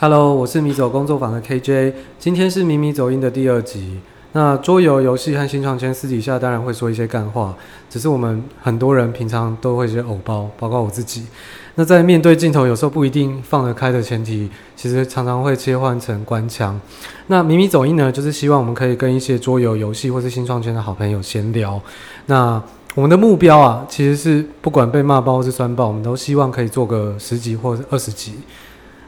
[0.00, 3.98] Hello，我是迷走工作坊的 KJ，今天是迷迷走音的第二集。
[4.30, 7.52] 那桌游游戏和新创圈私底下当然会说一些干话，
[7.90, 11.26] 只是我们很多人平常都会一些偶包，包括我自己。
[11.74, 16.80] 那在面对镜头有时候不一定放得开的前提，其实常常会切换成官腔。
[17.26, 21.80] 那迷迷走音呢，就是希望我们可以跟一些桌游游戏或是新创圈的好朋友闲聊。
[22.26, 22.62] 那
[22.94, 28.34] 我们的目标啊，其实是不管被骂爆或是酸爆，我们都希望可以做个十集或者二十集。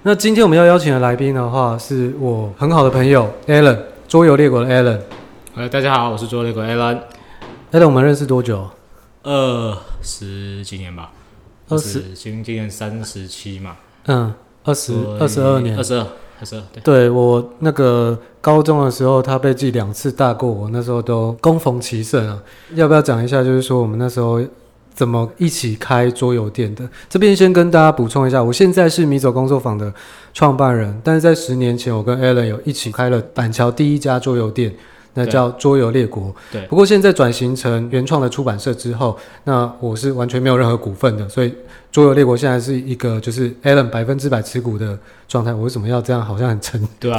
[0.02, 3.78] 那今天我们要邀请的来宾的话，是我很好的朋友 Alan，
[4.08, 4.98] 桌游列国的 Alan。
[5.54, 6.98] 呃，大家好，我是桌游列国 Alan。
[7.70, 8.66] Alan，我们认识多久？
[9.22, 11.12] 二十几年吧。
[11.68, 13.76] 二十，今今年三十七嘛。
[14.06, 14.32] 嗯，
[14.64, 15.76] 二十二十二年。
[15.76, 16.06] 二十二，
[16.40, 16.62] 二十二。
[16.72, 22.42] 对，对我那个高中的时候，他被记两次大过我，那时候都攻逢其胜啊。
[22.74, 23.44] 要不要讲一下？
[23.44, 24.40] 就是说我们那时候。
[25.00, 26.86] 怎么一起开桌游店的？
[27.08, 29.90] 这边先跟大家补充一下，我现在是米走工作坊的
[30.34, 34.70] 创办人，但是在十年前，我跟 Alan 有一起开了板桥第一家桌游店，
[35.14, 36.36] 那叫桌游列国。
[36.52, 36.66] 对。
[36.66, 41.54] 不过现在转型成原创的出版社之后，那我是完全没有任何股份的，所以
[41.90, 45.54] 桌游列国现在是一个就是 Alan 百分之百持股的状态。
[45.54, 46.20] 我为什么要这样？
[46.20, 47.16] 好像很沉，对 吧？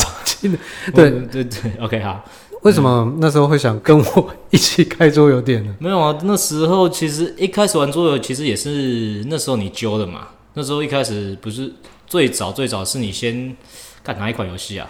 [0.94, 2.24] 对对对，OK 好。
[2.62, 5.74] 为什么那时候会想跟我一起开桌游店呢？
[5.80, 10.28] 没有啊，那时候其实一开始玩桌游，其实也是那时候你揪的嘛。
[10.54, 11.74] 那时候一开始不是
[12.06, 13.56] 最早最早是你先
[14.04, 14.88] 干哪一款游戏啊？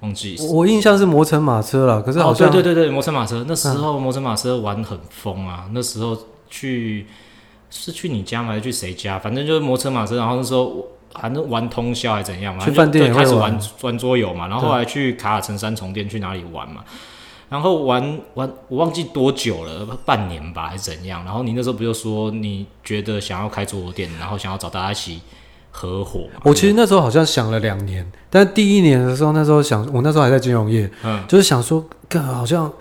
[0.00, 0.36] 忘记。
[0.50, 3.44] 我印象是摩城马车了，可是好像、哦、对对对对，摩城马车。
[3.46, 5.68] 那时候摩城马车玩很疯啊。
[5.72, 6.18] 那时候
[6.50, 7.06] 去
[7.70, 8.48] 是去你家吗？
[8.48, 9.16] 还是去谁家？
[9.16, 10.16] 反正就是摩城马车。
[10.16, 10.84] 然后那时候
[11.20, 12.64] 反正玩通宵还是怎样嘛？
[12.64, 14.48] 去饭店开始玩玩桌游嘛。
[14.48, 16.82] 然后后来去卡尔城三重店去哪里玩嘛？
[17.52, 21.22] 然后玩玩，我忘记多久了，半年吧，还是怎样？
[21.22, 25.20] 然后你那时候不就说你觉得想要开桌游店，然后想要找大家一起
[25.70, 26.20] 合伙？
[26.44, 32.72] 我其实那时候好像想了两年，但第一年的时候，那时候想，我那时候还在金融业，嗯，就是想说，干好像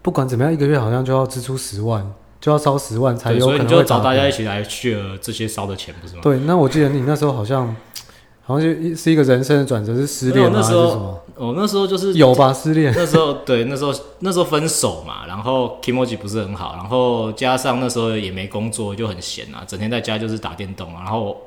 [0.00, 3.48] 不管怎么样，一个月好像就要支出十万，就要烧十万才有可能。
[3.50, 6.20] 所以你就找大家一起来 share 这些烧的钱，不是吗？
[6.22, 7.76] 对，那我记得你那时候好像。
[8.46, 10.62] 好像是一个人生的转折，是失恋吗？
[10.62, 11.20] 还是什么？
[11.36, 12.92] 哦，那时候就是有吧，失恋。
[12.94, 21.00] 那时候 对，那时候那时候分手嘛，然后 kimoji 不是很好，然后加上那时候也没工作，就很闲啊，整天在家就是打电动啊。
[21.02, 21.40] 然后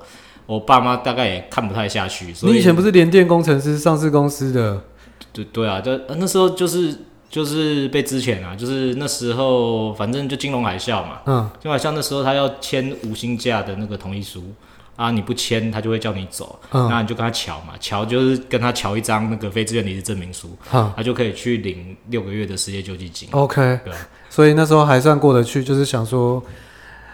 [0.47, 2.34] 我爸妈大概也看不太下去。
[2.34, 4.81] 所以你以前不是联电工程师，上市公司的？
[5.31, 6.94] 对对啊，就那时候就是
[7.29, 14.44] 就是被之前啊，就是那时候反正就金融海啸嘛，嗯，金融海啸那时候他要签无薪假的那个同意书。
[14.97, 15.12] 啊！
[15.12, 16.59] 你不签，他就会叫你走。
[16.72, 23.30] 嗯，那你就跟他瞧嘛，瞧就是跟他瞧一张那个非自愿离职证明书，嗯，他就可以去领六个月的失业救济金。
[23.31, 23.94] OK，对，
[24.28, 26.44] 所以那时候还算过得去，就是想说，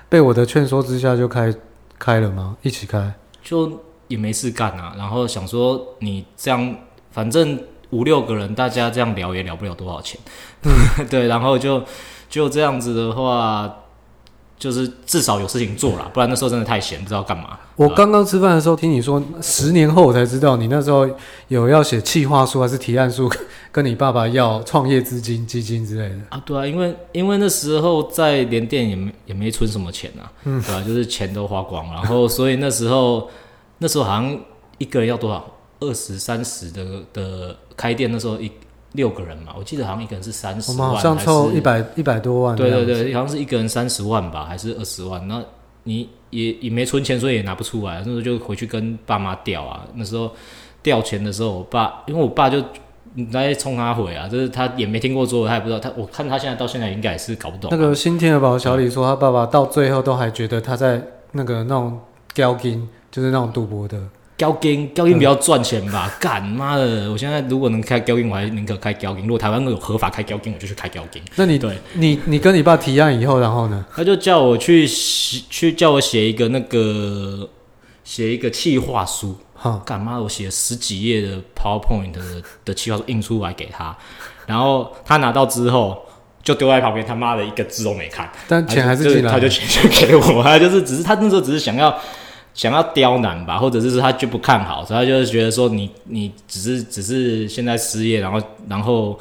[0.07, 1.53] 被我的劝说之下就开
[1.99, 2.55] 开了吗？
[2.61, 3.13] 一起开，
[3.43, 4.95] 就也没事干啊。
[4.97, 6.75] 然后想说，你这样
[7.11, 10.17] 反正五六个人，大家这样聊也聊不了多少钱。
[10.63, 11.83] 嗯， 对，然后就
[12.29, 13.79] 就这样子的话。
[14.63, 17.59] 就是至少有事情做啦，不然那时候真的太闲，不知道干嘛。
[17.75, 21.05] 我刚刚吃饭的时候听你说，十年后我才知道你那时候
[21.49, 23.29] 有要写企划书还是提案书，
[23.73, 26.41] 跟你爸爸要创业资金、基金之类的啊。
[26.45, 33.29] 对啊，因为因为那时候在联电也没也没存什么钱啊，嗯，对啊，就是钱都花光了，然后所以那时候
[33.79, 34.39] 那时候好像
[34.77, 35.45] 一个人要多少
[35.81, 38.49] 二十三十的的开店，那时候一。
[38.93, 42.55] 六个人嘛，我记得好像一个人是三十万，好像凑一百一百多万。
[42.55, 45.27] 对对对，好像是一个人三十万吧，还是二十万？
[45.27, 45.43] 那
[45.83, 47.97] 你也也没存钱，所以也拿不出来。
[47.99, 49.85] 那时候就回去跟爸妈调啊。
[49.95, 50.31] 那时候
[50.81, 52.63] 调钱的时候，我爸因为我爸就
[53.31, 55.79] 来冲他回啊，就是他也没听过桌游，他也不知道。
[55.79, 57.69] 他我看他现在到现在应该也是搞不懂。
[57.71, 61.01] 那个新天鹅堡小李说，他爸爸到最后都还觉得他在
[61.31, 61.99] 那个那种
[62.33, 63.99] 交金，就是那种赌博的。
[64.43, 66.13] 交金，交金比较赚钱吧？
[66.19, 67.09] 干妈的！
[67.09, 69.23] 我现在如果能开交金，我还宁可开交金。
[69.23, 71.21] 如果台湾有合法开交金，我就去开交金。
[71.37, 73.85] 那你对，你你跟你爸提案以后，然后呢？
[73.95, 77.49] 他就叫我去写，去叫我写一个那个
[78.03, 79.37] 写一个企划书。
[79.53, 82.21] 哈，干妈的，我写了十几页的 PowerPoint 的
[82.65, 83.95] 的企划书印出来给他，
[84.45, 85.97] 然后他拿到之后
[86.43, 88.29] 就丢在旁边，他妈的一个字都没看。
[88.49, 91.97] 但钱还是进来，他就钱就给我，他就是只是他那时候只是想要。
[92.53, 98.39] 想要刁难吧，或者是说他就不看好，所以他就是觉得说你你只是只是现在失业，然后
[98.69, 99.19] 然后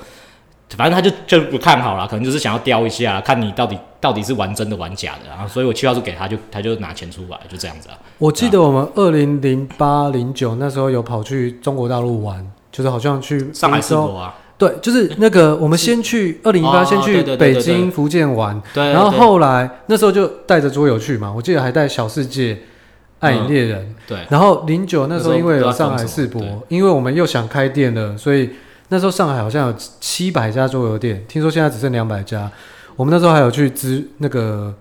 [0.77, 7.99] 反正他就就不看好了，可能就是想要刁一下，看你到底到底是玩真的玩假的，然后所以我企划书给他就他就拿钱出来，就这样子啊。
[8.19, 22.59] 我记得我们二零零八零九那时候有跑去中国大陆玩，就是好像去上海世博啊，对，就是那个我们先去二零一八先去北京福建玩，对，然后后来那时候就带着桌游去嘛，我记得还带小世界。
[23.23, 23.85] 暗影猎人》。
[24.07, 24.19] 对。
[24.29, 28.51] 然后零九那时候因为有上海世博，因为我们又想开店了，所以
[28.89, 32.51] 那时候上海好像有七百家桌游店，听说现在只剩两百家。
[32.95, 34.73] 我们那时候还有去支那个，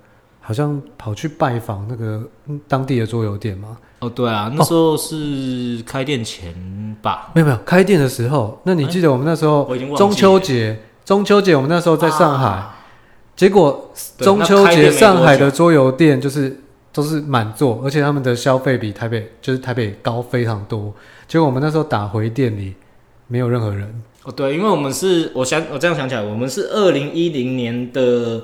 [0.41, 2.21] 好像跑去拜访那个
[2.67, 3.77] 当地的桌游店嘛。
[3.99, 6.53] 哦，对啊，那时候是开店前
[7.01, 7.27] 吧？
[7.27, 8.59] 哦、没有没有，开店的时候。
[8.63, 10.77] 那你记得我们那时候中秋节？
[11.05, 12.79] 中秋节我们那时候在上海，啊、
[13.35, 16.59] 结果中秋节上海的桌游店就是
[16.93, 20.93] 都是满座，而且他们的消费比台北就是台北高非常多。
[21.27, 22.73] 结果我们那时候打回店里，
[23.27, 24.03] 没有任何人。
[24.23, 28.43] 哦，对，因为我们是，我想我这样想起来，我们是二零一零年的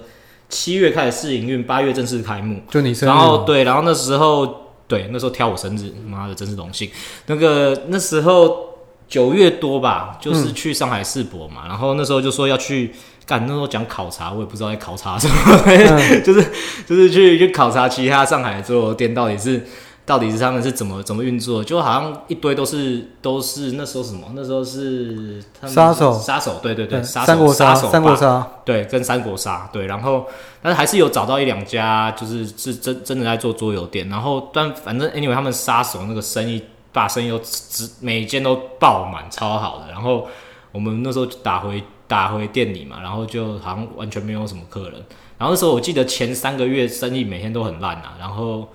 [0.49, 2.61] 七月开始试营运，八月正式开幕。
[2.69, 6.89] 就你生日，然后对，然后那时候对，那时候挑我生日，妈的，真是荣幸。
[7.25, 8.69] 那个那时候
[9.07, 12.91] 九月多吧，就是去上海世博嘛，嗯、然后那时候就说要去
[13.27, 15.35] 干，那时候讲考察，我也不知道在考察什么，
[15.67, 16.43] 嗯、 就是
[16.87, 19.63] 就是去去考察其他上海的桌游店到底是。
[20.07, 21.61] 到底是他们是怎么怎么运作？
[21.61, 24.25] 就好像一堆都是都是那时候什么？
[24.33, 29.85] 那时候是杀手杀手，对对对，杀手三国杀手三国杀，对，跟三国杀对。
[29.85, 30.25] 然后，
[30.61, 34.07] 但是还是有找到一两家，就是是真真的在做桌游店。
[34.07, 36.63] 然后，但反正 anyway，他们杀手那个生意
[36.93, 39.91] 把生意都只每间都爆满，超好的。
[39.91, 40.25] 然后
[40.71, 44.93] 我们那时候打回打回店里嘛，然后就好像完全没有什么客人。
[45.37, 48.67] 然后那时候我记得前三个月生意每天都很烂啊，然后。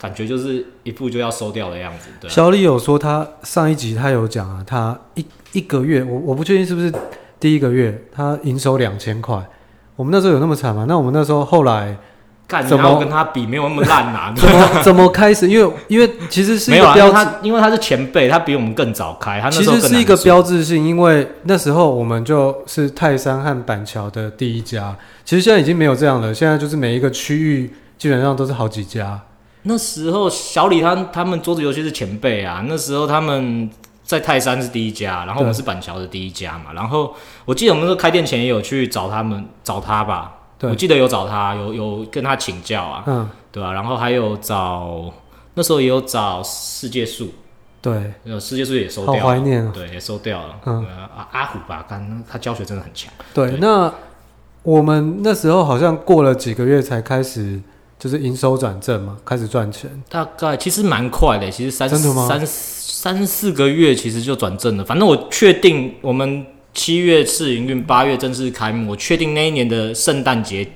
[0.00, 2.08] 感觉就是一步就要收掉的样子。
[2.18, 6.90] 对，小李有说他上一集他有讲啊，他一一个月，我我不确定是不是
[7.38, 9.46] 第一个月他营收两千块。
[9.96, 10.86] 我们那时候有那么惨吗？
[10.88, 11.94] 那我们那时候后来
[12.66, 14.32] 怎么跟他比没有那么烂啊？
[14.36, 15.48] 怎么怎么开始？
[15.48, 19.40] 因为因为其实是一个标志，他因为他是前辈，他比我们更早开。
[19.40, 24.96] 他那时候其实是一个标志性，因为那时候我们就是泰山和板桥的第一家。
[25.24, 29.20] 其实现在已经没有这样了，现在就是每一个区域基本上都是好几家。
[29.62, 33.70] 那时候小李他他们桌子游戏是前辈啊，那时候他们
[34.02, 36.72] 在泰山是第一家，然后我们是板桥的第一家嘛。
[36.74, 37.14] 然后
[37.44, 43.72] 我记得我们说开店前也有去找他们找他吧，对，我记得有找他，有有跟他请教啊，嗯，对吧、啊？
[43.72, 45.12] 然后还有找
[45.54, 47.28] 那时候也有找世界树，
[47.80, 50.56] 对，世界树也收掉了，好怀念、喔，对，也收掉了。
[50.66, 53.12] 嗯，啊、阿虎吧，刚他教学真的很强。
[53.32, 53.92] 对，对那
[54.62, 57.60] 我们那时候好像过了几个月才开始。
[58.00, 59.90] 就是营收转正嘛，开始赚钱。
[60.08, 64.84] 大概其实蛮快的，其实三三三四个月其实就转正了。
[64.86, 68.90] 反正我确定，我们七月试营运，八月正式开幕。
[68.92, 70.66] 我确定那一年的圣诞节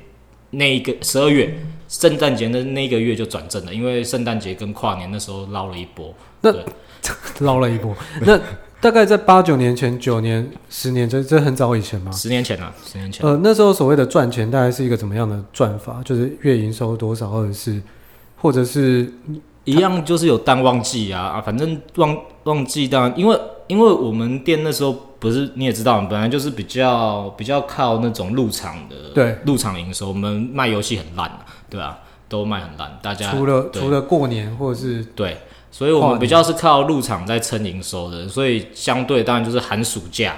[0.50, 1.54] 那一个十二月，
[1.88, 6.14] 圣诞节的那个月就转正了，因为圣诞节跟跨年那时候捞了一波。
[6.40, 6.52] 那
[7.40, 8.38] 捞了一波，那。
[8.80, 12.12] 大概在八九年前，九年、十年，这这很早以前吗？
[12.12, 13.26] 十年前啊，十年前。
[13.26, 16.02] 呃，那时候所谓的赚钱，大概是一个怎么样的赚法？
[16.04, 17.80] 就是月营收多少，或者是，
[18.36, 19.10] 或者是
[19.64, 24.94] 一样，就是有淡旺季啊啊，反正旺旺季当然，因为因为我们店那时候
[25.24, 31.30] 不是你也知道，本来就是比较比较靠那种入场的，对，入场营收，我们卖游戏很烂，
[31.68, 31.98] 对吧？
[32.28, 35.38] 都卖很烂，大家除了除了过年或者是对。
[35.70, 40.36] 所以我们比较是靠入场在撑营收的，所以相对当然就是寒暑假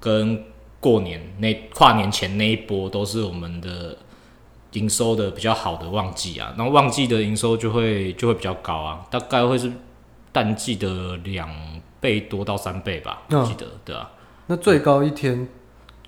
[0.00, 0.42] 跟
[0.80, 3.96] 过年那跨年前那一波都是我们的
[4.72, 9.70] 营收的比较好的旺季啊，然后旺季的营收就会就会比较高啊，大概会是
[10.32, 11.48] 淡季的两
[12.00, 14.10] 倍多到三倍吧，我记得对啊。
[14.46, 15.48] 那最高一天，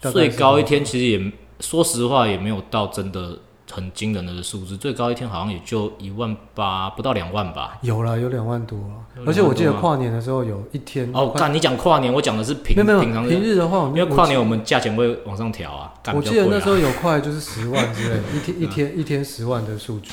[0.00, 3.38] 最高一天其实也说实话也没有到真的。
[3.69, 7.76] 很惊人的数字，最高一天好像也就一万八，不到两万吧。
[7.83, 9.25] 有了，有两万多了。
[9.26, 15.93] 而且我记得跨年的时候有一天哦，看你讲跨年，我讲的是平平常平日的话，因为跨年我们价钱会往上调啊。
[16.14, 20.12] 我记得那时候有快就是十万之类，一天一天一天十万的数据。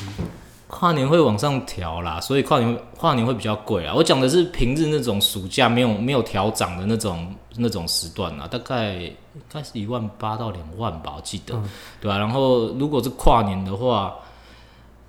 [0.75, 3.93] 跨年会往上调啦，所以跨年跨年会比较贵啊。
[3.95, 11.69] 我讲的是平日那种暑假没有没有调涨的那种那种时段啊，大概应该是一万八到两万吧，我记得，嗯、
[12.01, 12.17] 对吧、啊？
[12.17, 14.15] 然后如果是跨年的话，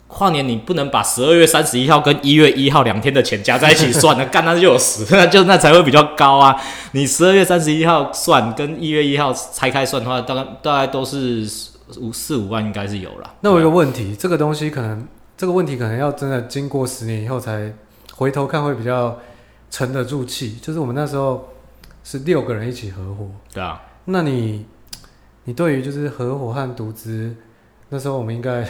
[0.07, 6.55] 跨年你不能把十二月三十一号跟一月一号两天的钱加在一起算了， 干那就有十， 那就那才会比较高啊。
[6.93, 11.49] 你十二月三十一号算跟一月一号拆开算的话，大概大概都是
[11.99, 13.35] 五四五万应该是有了。
[13.41, 15.09] 那我有个问题，这个东西可能。
[15.37, 17.73] 这个问题可能要真的经过十年以后才
[18.15, 19.19] 回头看会比较
[19.71, 20.57] 沉得住气。
[20.63, 21.49] 就是我们那时候
[22.05, 23.81] 是六个人一起合伙，对啊。
[24.07, 24.67] 那你
[25.45, 27.35] 你对于就是合伙和独资，
[27.89, 28.67] 那时候我们应该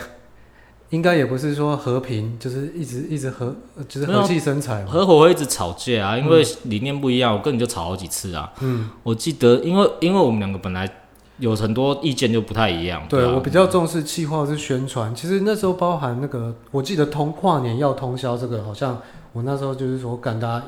[0.91, 3.55] 应该也不是说和平，就是一直一直和
[3.89, 4.85] 就是和气生财。
[4.85, 8.53] 合伙会一直吵架啊，因为理念不一样，我跟你就吵好几次啊。
[8.61, 10.89] 嗯，我记得因为因为我们两个本来
[11.39, 13.05] 有很多意见就不太一样。
[13.09, 19.01] 对，我比较重视企划是宣传，其实那时候包含那个，我记得通跨年要通宵这个，好像
[19.33, 20.67] 我那时候就是说赶大家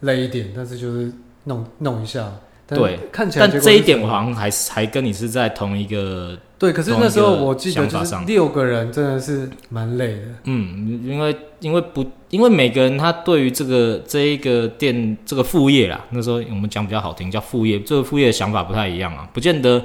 [0.00, 1.12] 累一点，但是就是
[1.44, 2.30] 弄弄一下。
[2.66, 6.38] 对，看起来，但这一点我好像还是还跟你是在同一个。
[6.58, 10.22] 对，可是那时候我记得就是六个人真的是蛮累的。
[10.44, 19.84] 嗯，因为因为不因为每个人他对于这个这一个店这个副业啦，那时候我们讲比较好听叫副业，这个副业的想法不太一样啊，不见得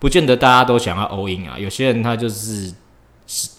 [0.00, 2.72] 不见得大家都想要 all in 啊，有些人他就是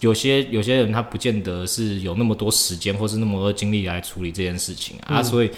[0.00, 5.50] 有些有些人他不见得是有那么多时间或是那么多精力来处理这件事情啊，嗯、啊所以。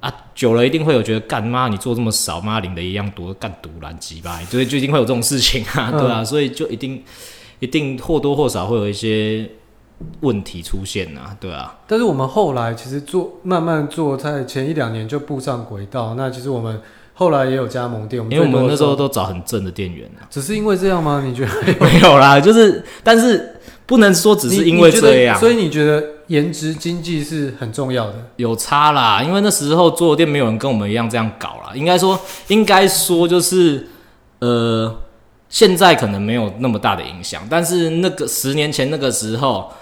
[0.00, 7.02] 啊，久了一定会有觉得干妈你做这么少，妈领的一样多，干赌烂鸡巴，所以就一定会有这种事情啊，对啊，所以就一定
[7.58, 9.50] 一定或多或少会有一些
[10.20, 11.76] 问题出现啊，对啊。
[11.88, 16.14] 但是我们后来其实做慢慢做，在前一两年就步上轨道。
[16.14, 16.80] 那其实我们
[17.14, 20.22] 后来也有加盟店，因为我们那时候都找很正的店员啊。
[20.30, 21.24] 只是因为这样吗？
[21.26, 21.50] 你觉得
[21.84, 26.17] 没有啦，就是但是不能说只是因为这样，所以你觉得？
[26.28, 31.72] 颜值经济是很重要的，有差啦，因为那时候桌游店没有人跟我们一样这样搞啦。
[31.74, 33.88] 应该说，应该说就是，
[34.38, 35.00] 呃，
[35.48, 39.72] 现在可能没有那么大的影响，但是那个十年前那个时候，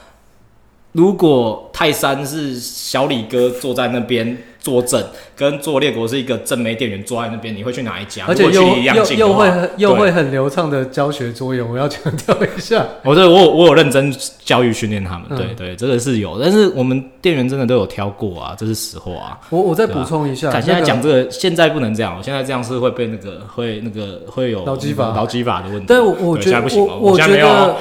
[0.92, 4.38] 如果泰山是小李哥坐在那边。
[4.66, 5.00] 坐镇
[5.36, 8.24] 跟做列国是一个正妹店员坐在那边，你会去哪一家？
[8.26, 12.84] 而且又又又会又会很流畅的教学作业，我要强调一下。
[13.04, 14.12] 我对我我有认真
[14.44, 16.40] 教育训练他们，对对，这个是有。
[16.42, 19.38] 但是我们店员真的都有挑过啊，这是实话啊。
[19.50, 25.84] 我我再补充一下，现在讲这个，现在不能这样，现在这样是会被那个会那个会有劳基法劳基法的问题。
[25.86, 27.76] 但我我觉得我我觉得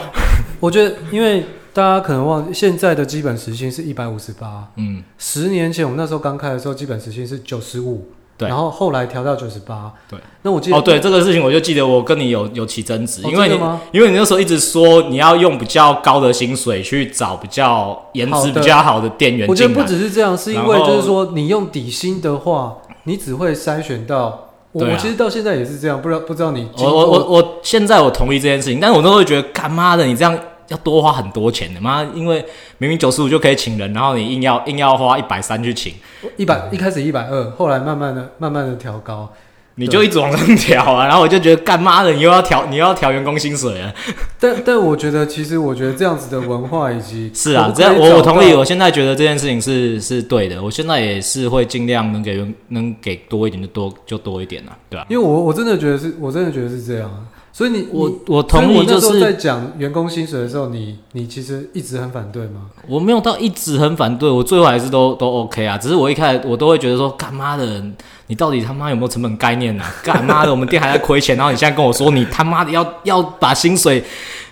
[0.60, 1.44] 我觉得因为。
[1.76, 4.66] 大家可能忘记，现在的基本时薪是一百五十八。
[4.78, 8.08] 嗯，十年前我们那时候刚开的时候，基本时薪是九十五。
[8.38, 9.92] 对，然后后来调到九十八。
[10.10, 13.56] 对，那我记得哦，对这个事情，我就记得我跟你有有起争执，因为你
[13.92, 19.46] 因为你那时候一直说你要用比较高的薪水去找比较颜值比较好的店员。
[19.46, 24.86] 我觉得不只是这样，是因为就是说你用底薪的话，你只会筛选到我。
[24.86, 26.70] 我其实到现在也是这样，不知道不知道你。
[26.78, 30.38] 我我我我现在我同意这件事情，但是我都会觉得干妈的你这样。
[30.68, 32.44] 要多花很多钱的妈，因为
[32.78, 35.94] 明明九十五就可以请人，然后你硬要硬要花一百三去请，
[36.38, 39.32] 一百一开始一百二，后来慢慢的慢慢的调高，
[39.76, 43.94] 你就一直往上调啊，然后我就觉得干妈的你又要调你又要调员工薪水啊，
[44.40, 55.06] 但但我觉得其实我觉得这样子的文化以及 是啊，这样我我同意，我现在觉得这件事情是是对的，我现在也是会尽量能给能给多一点就多就多一点啊，对吧？
[55.10, 57.12] 因为我我真的觉得是我真的觉得是这样。
[57.56, 62.64] 所以你我我同意，就是在讲员工薪水的时候，你你其实一直很反对吗？
[62.86, 65.78] 我没有到一直很反对，我最后还是都都 OK 啊。
[65.78, 67.82] 只是我一开始我都会觉得说，干妈的，
[68.28, 69.90] 你到底他妈有没有成本概念啊？
[70.04, 74.04] 干妈的，我们店还在亏钱，然后你现在跟我说你他妈的要要把薪水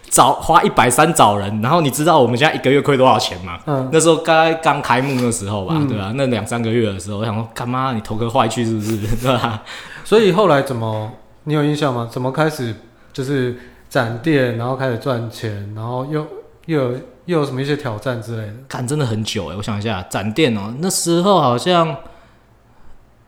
[0.09, 3.59] 找花一百三找人，然后你知道我们现在一个月亏多少钱吗？
[3.65, 6.13] 嗯，那时候刚刚开幕的时候吧，嗯、对吧、啊？
[6.15, 8.95] 那两三个月的时候，我想说，干妈你头壳坏去是不是？
[9.21, 9.61] 对吧？
[10.05, 11.11] 所以后来怎么？
[11.43, 12.07] 你有印象吗？
[12.09, 12.73] 怎么开始？
[13.13, 13.55] 就是
[13.87, 16.27] 展店，然后开始赚钱，然后又
[16.65, 16.91] 又有
[17.25, 18.53] 又有什么一些挑战之类的？
[18.67, 21.95] 干真的很久欸，我想一下，展店哦，那时候好像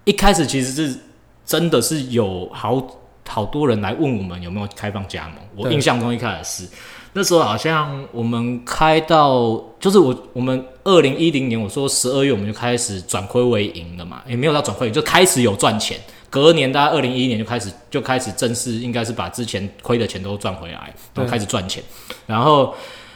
[0.03, 0.99] 一开始其实是
[1.45, 5.35] 真的是有好好多人来问我们有没有开放加盟。
[5.55, 6.69] 我印象中一开始是
[7.13, 15.97] 那时候好像我们开到就是我我们二零一零年我说十二月我们就开始转亏为盈了嘛，也没有到转亏，就开始有赚钱。
[16.29, 21.81] 隔年，大概二零一一年就开始就开始正式，应该是把之前亏的钱都赚回来，然后开始赚钱。
[22.25, 22.73] 然后，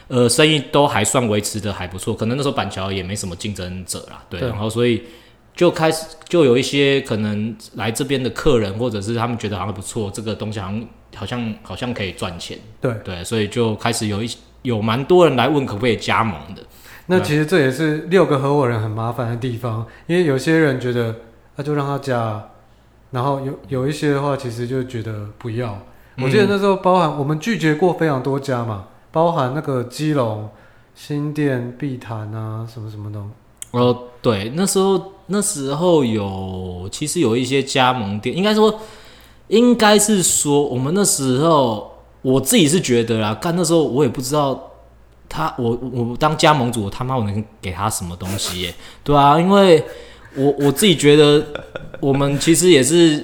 [0.07, 2.13] 呃，生意都还算维持的还不错。
[2.13, 4.39] 可能那时候板桥也没什么竞争者啦，对。
[4.39, 5.03] 然后，所以
[5.55, 12.57] 就开始就有一些可能来这边的客人，或者是他们觉得好像不错，这个东西好像好像好像可以赚钱。
[12.79, 14.29] 对对，所以就开始有一
[14.61, 16.61] 有蛮多人来问可不可以加盟的。
[17.07, 21.15] 那其实这也是六个合伙人很麻烦的地方，因为有些人觉得
[21.55, 22.49] 那就让他加。
[23.11, 25.79] 然后有有一些的话，其实就觉得不要。
[26.17, 30.47] 嗯、我记得那时候包含我们拒绝过非常多家嘛，包含那个基隆
[30.93, 33.19] 新店、碧潭啊，什么什么的。
[33.71, 38.79] 哦，对，那时候那时候有，其实有一些加盟店，应该说，
[39.47, 44.71] 应该是说，我们那时候我自己是觉得啦，干那时候我也不知道
[45.27, 48.75] 他，我我当加盟主，我他妈我能给他什么东西耶？
[49.03, 49.83] 对啊，因为。
[50.35, 51.43] 我我自己觉得，
[51.99, 53.23] 我们其实也是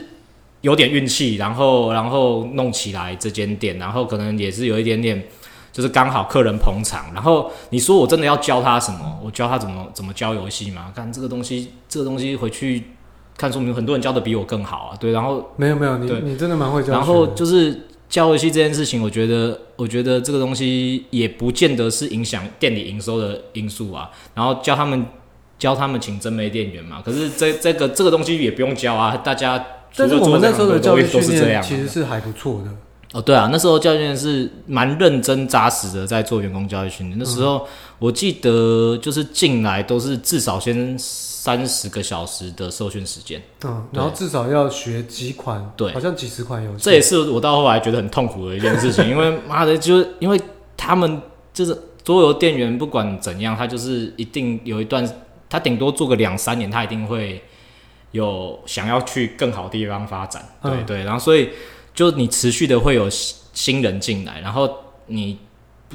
[0.61, 5.27] 有点运气，然后然后弄起来这间店，然后可能也是有一点点，
[5.71, 7.13] 就是刚好客人捧场。
[7.13, 9.19] 然后你说我真的要教他什么？
[9.23, 10.91] 我教他怎么怎么教游戏嘛？
[10.95, 12.83] 看这个东西，这个东西回去
[13.37, 16.93] 看说明很多人教的比我更好啊，对，然后没有没有，你你真的蛮会教。
[16.93, 24.09] 然后就是教游戏这件事情，我觉得我觉得这个东西也不见得是影响店里营收的因素啊。
[24.33, 25.05] 然后教他们
[25.57, 29.63] 教他们请真没店员嘛，可是这这个这个东西也不用教啊，大家。
[29.97, 32.69] 但是我们那时候的教育训练其实是还不错的。
[33.13, 37.17] 哦，对啊，那时候教练是蛮认真扎实的在做员工教育训练。
[37.17, 37.65] 那时候
[37.97, 46.83] 我记得就是进来都是至少先三十个小时的受训时间，嗯，然后至少要学几款，对，好像几十款游戏。
[46.83, 50.37] 这也是我到后来觉得很痛苦的一件事情， 因为妈的，就是因为
[50.75, 51.21] 他们
[51.53, 55.07] 就是桌游店员，不管怎样，他就是一定有一段，
[55.49, 57.41] 他顶多做个两三年，他一定会
[58.11, 61.49] 有想要去更好的地方发展，对、嗯、对，然后所以。
[61.95, 64.69] 就你持续的会有新人进来，然后
[65.07, 65.39] 你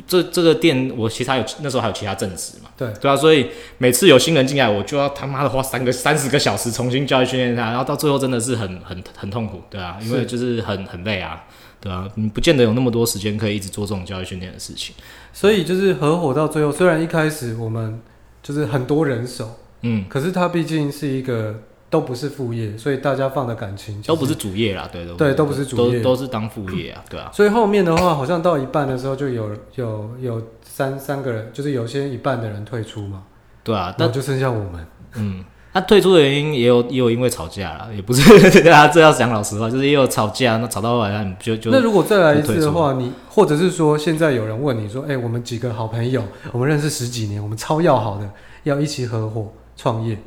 [0.06, 2.70] 这这个店，我其他有那时候还有其他正职嘛？
[2.74, 11.44] 对对啊，所以每次有新人进来，我就要他妈的花三个三十个小时重新教育训练他，然后到最后真的是很很很痛苦，对啊，因为就是很很累啊，
[11.78, 14.94] 对啊，你不见得有那么多时间可以一直做这种教育训练的事情，
[15.34, 18.00] 所以就是合伙到最后，虽然一开始我们
[18.42, 19.48] 就是很多人手，
[19.82, 21.62] 嗯，可是它毕竟是一个。
[21.90, 27.28] 都不是副业，所以大家放的感情都不是主业啦，对对，对，都不是主业，都，都是当副业啊，对啊。
[27.34, 33.24] 所以后面的话，好像到一半的时候，就有有有三三个人，就是有些一半的人退出嘛，
[33.64, 34.86] 对啊，那就剩下我们。
[35.16, 38.22] 嗯，他退出的原因也有也有因为吵架啦，也不是
[38.64, 46.22] 大家这要讲老实话，就是也有吵架，那吵到后来就就那如果再来一次的话，你或者是说现在有人问你说，哎、欸，我们几个好朋友，
[46.52, 48.30] 我们认识十几年，我们超要好的，
[48.64, 50.18] 要一起合伙创业，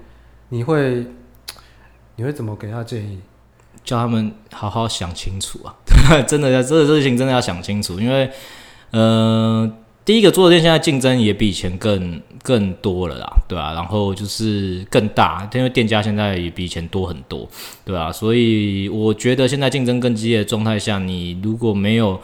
[0.49, 1.05] 你会？
[2.15, 3.17] 你会怎么给他建议？
[3.83, 5.73] 叫他们好好想清楚啊！
[6.27, 8.29] 真的要这个事情真的要想清楚，因为
[8.91, 9.67] 呃，
[10.05, 17.47] 第一个桌游店现在竞争也比以前更更多了啦，对啊，然后就是更大，因为店家现在也比以前多很多，
[17.85, 22.19] 对啊，所以我觉得现在竞争更激烈的状态下，你如果没有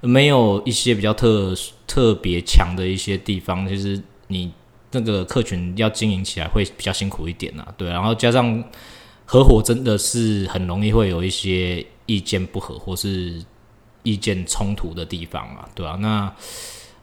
[0.00, 1.54] 没有一些比较特
[1.86, 4.52] 特别强的一些地方，其实你
[4.90, 8.62] 那个客群要经营起来会比较辛苦一点啊，对，然后加上。
[9.24, 13.42] 合伙真的是很容易会有一些意见不合或是
[14.02, 16.30] 意见冲突的地方啊，对啊，那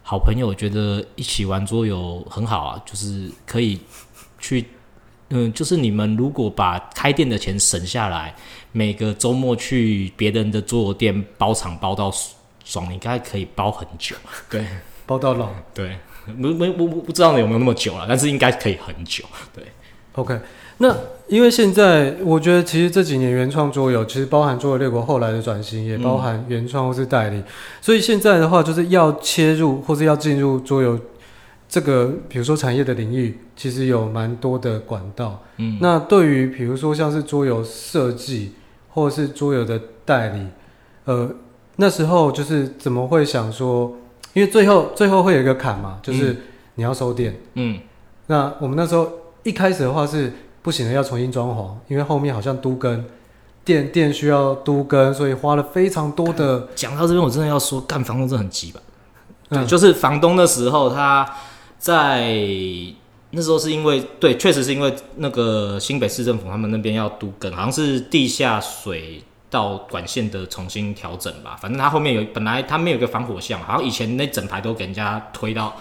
[0.02, 3.78] 好朋友觉得一起玩桌游很好啊，就是可以
[4.38, 4.64] 去，
[5.28, 8.34] 嗯，就是你们如果把开店的钱省下来，
[8.72, 12.12] 每个周末去别人的桌游店包场包到
[12.64, 14.16] 爽，你应该可以包很久，
[14.48, 14.64] 对，
[15.06, 19.64] 包到老，对，没没不不不知道你有没有那么久了，但是应该可以很久，对
[20.14, 20.38] ，OK。
[20.78, 20.96] 那
[21.28, 27.36] 因为现在我觉得，其实这几年原创桌游，其实包含桌游列国后来的转型，也包含原创或是代理。
[27.36, 27.44] 嗯、
[27.82, 30.98] 所以现在的话，就是要切入或是要进入桌游
[31.68, 35.42] 这个，比如说产业的领域，其实有蛮多的管道。
[35.58, 38.54] 嗯，那对于比如说像是桌游设计
[38.88, 40.46] 或是桌游的代理，
[41.04, 41.30] 呃，
[41.76, 43.94] 那时候就是怎么会想说，
[44.32, 46.34] 因为最后最后会有一个坎嘛，就是
[46.76, 47.38] 你要收店。
[47.54, 47.78] 嗯，
[48.28, 49.08] 那我们那时候
[49.42, 50.32] 一开始的话是。
[50.62, 53.02] 不行的，要重新装潢，因为后面好像都跟
[53.64, 56.68] 店店需要都跟，所以花了非常多的。
[56.74, 58.78] 讲到这边，我真的要说，干房东真的很急吧？
[59.48, 61.26] 对，就是房东的时候，他
[61.78, 62.30] 在
[63.30, 71.56] 那时候是因为对，确实是因为那个新北市政府他们那边要都更，好像是地下水道管线的重新调整吧。
[71.58, 75.74] 反正他后面有本来他没有一个防火巷，好像以前那整排都给人家推到。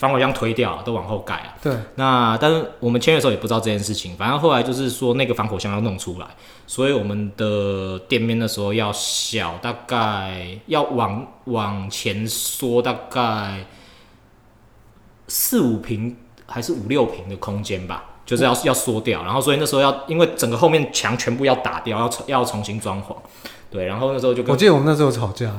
[0.00, 1.54] 防火箱推掉，都往后盖啊。
[1.62, 1.76] 对。
[1.96, 6.26] 那但是我们签约的时候也不知道这件事情，反正后来就是说那个防火箱要弄出来，
[6.66, 13.66] 所以我们的店面的时候要小，大概要往往前缩大概
[15.28, 19.22] 四五平还是五六平的空间吧，就是要要缩掉。
[19.22, 23.14] 然后所以那时候要因为整个后面墙全部要打掉，要重要重新装潢。
[23.70, 25.52] 对，然后那时候就跟我记得我们那时候吵架。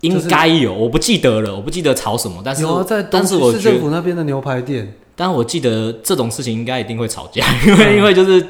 [0.00, 8.46] 应该有，我不记得了，我不记得吵什么，但是在但是我市政府那边的牛排店，但我记得这种事情应该一定会吵架，因为、嗯、因为就是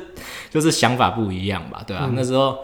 [0.50, 2.06] 就是想法不一样吧，对吧、啊？
[2.10, 2.58] 嗯、那时候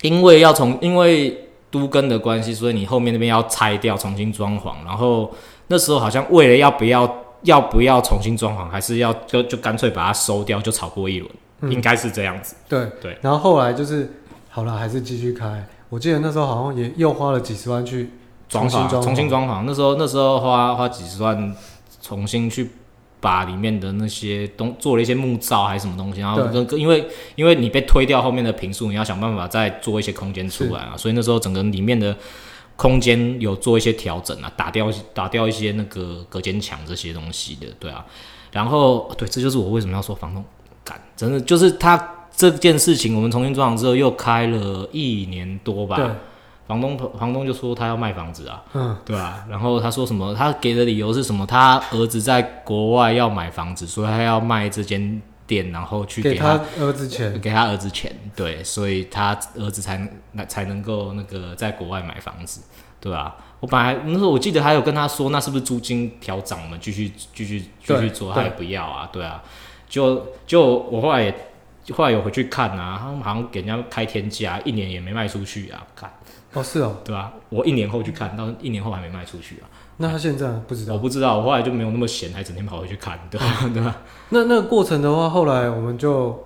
[0.00, 5.30] 因为要从因为都跟的关系，所以你后面那边要拆掉，重新装潢，然后
[5.66, 12.54] 那时候好像为了要不要要不要重新装潢，还是要就就干脆把它收掉，就吵过一轮，嗯、应该是这样子。
[12.66, 14.10] 对对，然后后来就是
[14.48, 15.66] 好了，还是继续开。
[15.88, 18.10] 我记得那时候好像也又花了几十万去
[18.48, 19.62] 装新装，重新装潢。
[19.64, 21.54] 那时候那时候花花几十万
[22.02, 22.70] 重新去
[23.20, 30.94] 把里面的那些东做了一些木造还是什么东西，然后跟对因为因为你被推掉后面的平数，你要想办法再做一些空间出来啊。
[30.96, 32.16] 所以那时候整个里面的
[32.76, 38.04] 空间有做一些调整啊，打掉打掉一些那个隔间墙这些东西的，对啊。
[38.52, 40.44] 然后对，这就是我为什么要说房东
[40.84, 41.00] 敢。
[41.16, 41.96] 真的就是他
[42.36, 45.96] 这件事情，我们重新装潢之后又开了一年多吧。
[45.96, 46.06] 对。
[46.66, 49.44] 房东房东就说他要卖房子啊，嗯，对啊。
[49.48, 50.34] 然后他说什么？
[50.34, 51.46] 他给的理由是什么？
[51.46, 58.12] 他儿子在国外要买房子，所以他要卖这间店，然后去给他，给他儿子钱，给他儿子钱。
[58.34, 62.60] 对，所以他儿子才那才能够那个在国外买房子，
[63.00, 63.36] 对吧？
[63.60, 66.58] 我本来那时候我记得还有跟他说，那是不是租金调涨？
[66.64, 69.40] 我们继续继续继续做，他也不要啊，对啊。
[69.88, 71.45] 就就我后来也
[71.92, 76.10] 后来有回去看啊，他们好像给人家开天价，一年也没卖出去啊，看。
[76.52, 77.32] 哦，是哦，对啊？
[77.50, 79.68] 我一年后去看到，一年后还没卖出去啊。
[79.98, 80.94] 那他现在不知道？
[80.94, 83.46] 我不知道，我后来就没有那么闲，还整天跑回去看，对吧？
[83.46, 83.96] 啊、对吧？
[84.30, 86.44] 那那个过程的话，后来我们就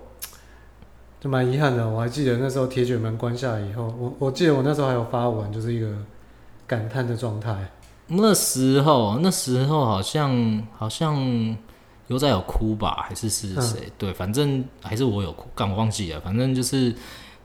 [1.21, 1.89] 就蛮遗憾的。
[1.89, 5.89] 我还记得那时候铁卷门关下来以后，我我记得我那时候还有发文，就是一个
[6.67, 7.55] 感叹的状态。
[8.09, 11.57] 那时候，那时候好像好像
[12.11, 13.81] 有在有哭吧，还是是谁？
[13.87, 16.21] 嗯、对，反正还是我有哭，但我忘记了。
[16.21, 16.95] 反正就是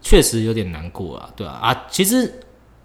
[0.01, 2.41] 确实有点难过啊，对啊啊，其实。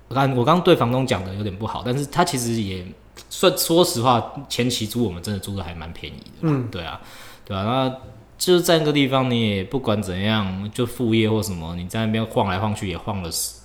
[0.08, 2.84] 我刚我刚对房东讲的有点不好，但是他其实也
[3.28, 7.00] 算说实话，前期租我们真的租的还蛮便宜的，嗯，对啊，
[7.44, 7.96] 对啊，那
[8.36, 13.60] 就是在那个地方，你也不管怎样，就副业或什么，你在那边晃来晃去也晃了十，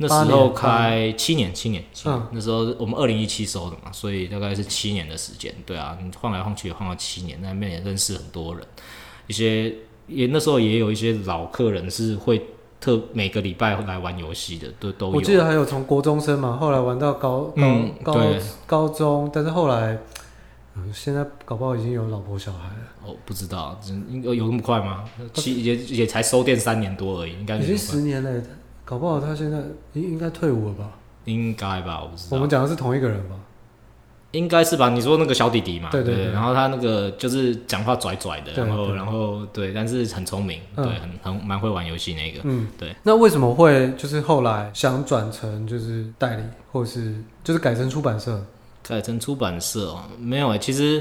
[0.00, 8.66] 那时候开七年，七年，七年，嗯，那时候我们二零一七收的嘛，所以大概是七年的时间，对啊，你晃来晃去也晃了七年，那边也认识很多人，
[9.26, 9.74] 一些
[10.08, 12.42] 也那时候也有一些老客人是会。
[12.82, 18.18] 特每个礼拜来玩游戏的都都有，我记得还有从国中生嘛，后来玩到高高、嗯、高
[18.66, 19.98] 高中，但是后来，
[20.76, 22.84] 嗯，现在搞不好已经有老婆小孩了。
[23.04, 25.04] 哦，不知道，应该有那么快吗？
[25.34, 28.42] 七也也才收店三年多而已，应该已经十年了，
[28.90, 29.58] 搞不好他现在
[29.92, 30.90] 应应该退伍了吧？
[31.26, 32.36] 应该吧，我不知道。
[32.36, 33.36] 我们讲的是同一个人吧？
[34.32, 34.88] 应该是吧？
[34.88, 35.90] 你说那个小弟弟嘛？
[35.92, 42.40] 对对，对，然后他那个就是讲话拽拽的，然后然后对，但是很聪明，嗯、对，很很蛮会玩游戏那个。
[42.42, 42.92] 嗯，对。
[43.04, 48.44] 那为什么会就是后来想转成就是代理，或是就是改成出版社？
[48.82, 51.00] 改成出版社哦，没有哎、欸，其实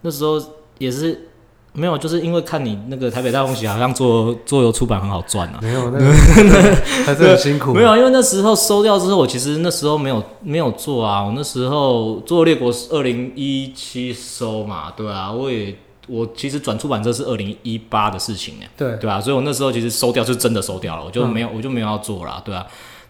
[0.00, 0.40] 那时候
[0.78, 1.28] 也是。
[1.76, 5.58] 没有，就是因为看你那个台北大空袭，好像做桌游出版很好赚啊。
[5.60, 6.12] 没有，那个
[7.04, 7.74] 还是很辛苦。
[7.74, 11.22] 没有，因为那时候收掉之后，我其实那时候没有没有做啊。
[11.22, 15.30] 我那时候做列国是二零一七收嘛，对啊。
[15.30, 15.76] 我也
[16.08, 19.20] 我其实转出版社是二零一八的事情哎，对对啊。
[19.20, 22.66] 所以我那时候其实收掉是真的收掉了，我就没有、嗯、我就没有要做了，对啊。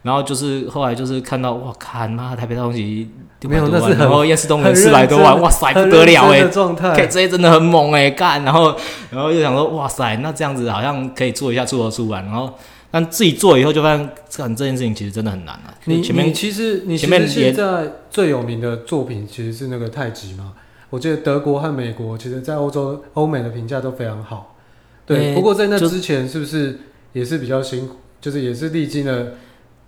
[0.07, 3.11] 然后就是后来就是看到哇，看妈台北大东西
[3.42, 8.73] 没有，那是然后厌世动物四百多万，哇塞，不得了哎，状态，这些真的很猛哎，干，然后
[9.11, 12.55] 然后又想说哇塞，那这样子好像可以做一下出口出版，然后
[12.88, 15.75] 但自己做以后就发现，这这件事情其实真的很难啊。
[15.87, 20.53] 你前面你其实你前面现在最有名的作品其实是那个太极嘛，
[20.90, 24.55] 我记得德国和美国其实在欧洲欧美的评价都非常好。
[25.05, 26.79] 对，不过在那之前是不是
[27.12, 29.33] 也是比较辛苦，就是也是历经了。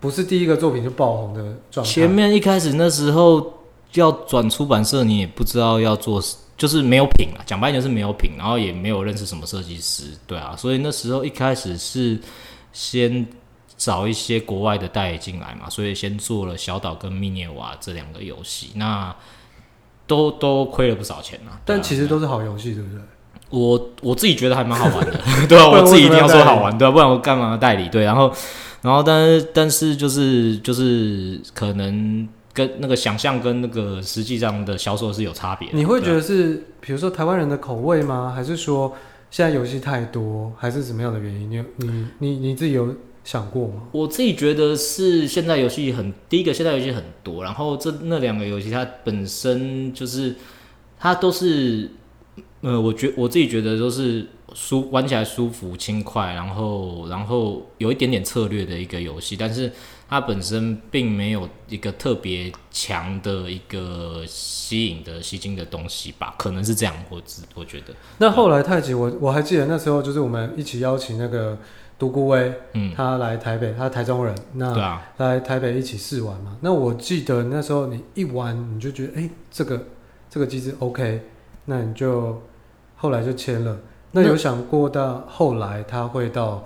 [0.00, 1.92] 不是第一个作品就爆红的状态。
[1.92, 3.52] 前面一开始那时候
[3.94, 6.22] 要转出版社，你也不知道要做，
[6.56, 7.42] 就是没有品啊。
[7.44, 10.54] 讲白点是没有品，然后也没有认识什么设计师，对啊。
[10.56, 12.16] 所以那时候一开始是
[12.72, 13.26] 先
[13.76, 19.12] 找一些国外的代理进来嘛，所以先做了小岛跟密涅瓦这两个游戏，那
[20.06, 21.58] 都都亏了不少钱啊。
[21.64, 23.00] 但其实都是好游戏，对不对？
[23.50, 27.88] 我我自己觉得还蛮好玩的，对啊，我自己一定要说好玩，对啊，不然我干嘛代理？
[27.88, 28.32] 对，然后。
[28.82, 35.68] 然后，但是，但是，就是，就是，可能跟那个想象跟那个实际上的销售是有差别。
[35.72, 38.32] 你会觉得是，比如说台湾人的口味吗？
[38.34, 38.94] 还是说
[39.30, 41.50] 现在游戏太多，还是什么样的原因？
[41.50, 43.82] 你你你你自己有想过吗？
[43.90, 50.34] 我自己觉得是现在游戏很，第一个现在游戏很多，然后这那两个游戏它本身就是
[50.98, 51.90] 它都是，
[52.60, 54.26] 呃，我觉我自己觉得都是。
[54.54, 59.70] 舒玩起来舒服轻快，然后然后有一点点策略的一个游戏，但是
[60.08, 66.34] 它本身并没有一个特别强的一个吸引的吸睛的东西吧？
[66.38, 67.92] 可能是这样，我只我觉得。
[68.16, 71.56] 那后来太极，我我还记得那时候就是我们一起邀请那个
[71.98, 76.56] 独孤威，嗯，他来台北，他台中人，那对啊，来台北一起试玩嘛。
[76.62, 79.86] 那我记得那时候你一玩你就觉得，哎，这个
[80.30, 81.20] 这个机制 OK，
[81.70, 82.40] 那你就
[82.96, 83.76] 后来就签了。
[84.10, 86.64] 那有想过到后来他会到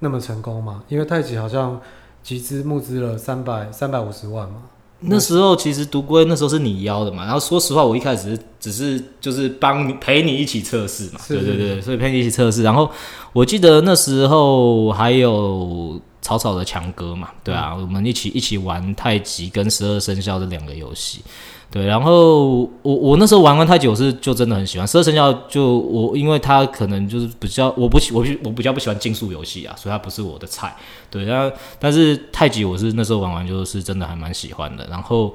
[0.00, 0.82] 那么成功吗？
[0.88, 1.80] 因为太极好像
[2.20, 4.62] 集资募资了三百三百五十万嘛。
[5.02, 12.64] 那时候其实独孤那时候是你邀的嘛，然后说实话，我一开始只是就是帮你陪你一起测试嘛，对对对，所以陪你一起测试。
[12.64, 12.90] 然后
[13.32, 21.22] 我记得那时候还有草草的强哥嘛，对啊，嗯、我们一起一起玩太极跟十二生肖这两个游戏。
[21.72, 25.32] 对，然后我我那时候玩完太极，我是就真的很喜欢十二生肖。
[25.48, 30.74] 就我因为他可能就是比较我不喜我我比较不喜欢竞速游戏啊，所以他不是我的菜。
[31.08, 34.84] 对，然后但是太极我是那时候玩完就是真的还蛮喜欢的。
[34.90, 35.32] 然后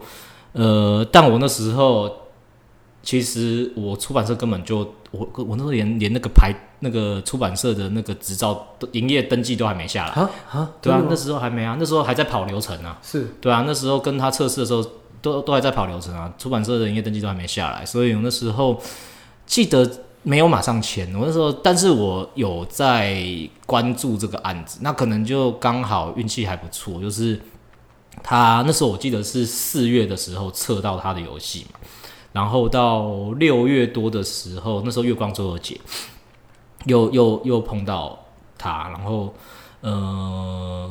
[0.52, 2.12] 呃，但我那时候
[3.02, 4.80] 其实我出版社根本就
[5.12, 10.70] 我我那时候连连那个牌那个出版社的那个执照营业登记都还没下来啊啊！
[10.82, 13.00] 对啊，那时候还没啊，那时候还在跑流程啊。
[13.02, 14.86] 是对啊，那时候跟他测试的时候。
[15.26, 18.80] 都都还在跑流程啊，出版社的营业登记都还没下来，所以我那时候
[19.48, 19.90] 记得
[20.22, 21.12] 没有马上签。
[21.16, 23.26] 我那时候，但是我有在
[23.66, 27.42] 关注这个案子，那可能就刚好运气还不错，就是
[28.22, 31.80] 他那时候我记得是四月的时候测到他的游戏嘛，
[32.32, 35.80] 然后到六月多的时候，那时候月光周二节
[36.86, 38.20] 又又又碰到
[38.58, 39.34] 他，然后。
[39.86, 40.90] 呃，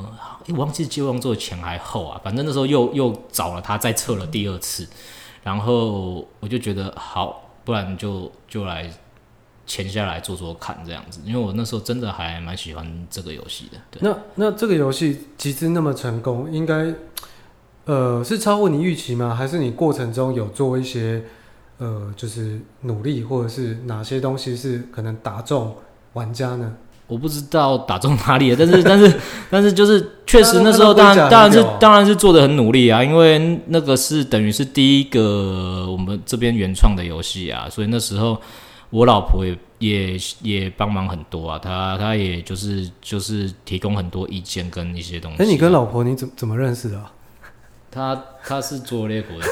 [0.50, 4.86] 我忘记接光做前还后啊，反正那时候又又找了他再测了第二次，
[5.42, 8.88] 然后我就觉得好，不然就就来
[9.66, 13.78] 签下来做做看这样子，因为我那时候真的还蛮喜欢这个游戏的。
[13.90, 16.94] 对，那那这个游戏集资那么成功，应该
[17.86, 19.34] 呃是超乎你预期吗？
[19.34, 21.24] 还是你过程中有做一些
[21.78, 25.74] 呃就是努力，或者是哪些东西是可能打中
[26.12, 26.76] 玩家呢？
[27.06, 29.14] 我不知道打中哪里了， 但是但是
[29.50, 38.40] 但是就是确实那时候当然当然是当然是做的很努力啊，因为那个是等于是第一个我们这边原创的游戏啊，所以那时候
[38.88, 45.42] 我老婆也也也帮忙很多啊，她她也就是就是提供很多意见跟一些东西。
[45.42, 47.12] 哎，你跟老婆你怎怎么认识的啊？
[47.90, 49.46] 她她是做猎国的。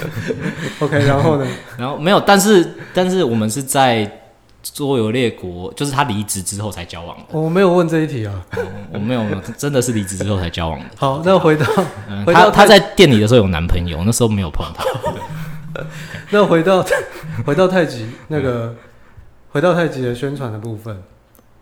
[0.80, 1.46] OK，然后呢？
[1.78, 4.20] 然后没有，但是但是我们是在。
[4.72, 7.38] 桌游列国就是他离职之后才交往的。
[7.38, 9.22] 我没有问这一题啊，嗯、我没有，
[9.58, 10.86] 真的是离职之后才交往的。
[10.96, 11.66] 好，那回到，
[12.08, 14.84] 嗯、回到他他在店里的时候有男朋友，那时候没有碰他。
[16.30, 16.84] 那回到
[17.44, 18.74] 回到太极那个
[19.50, 21.02] 回到太极的宣传的部分，